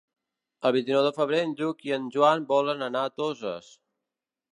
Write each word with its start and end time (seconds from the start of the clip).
El 0.67 0.71
vint-i-nou 0.75 1.03
de 1.07 1.11
febrer 1.17 1.41
en 1.47 1.53
Lluc 1.59 1.83
i 1.89 1.93
en 1.97 2.07
Joan 2.15 2.47
volen 2.53 2.81
anar 2.87 3.05
a 3.05 3.13
Toses. 3.21 3.69